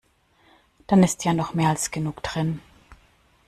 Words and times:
Dann 0.87 1.03
ist 1.03 1.25
ja 1.25 1.33
noch 1.35 1.53
mehr 1.53 1.69
als 1.69 1.91
genug 1.91 2.23
drin. 2.23 2.59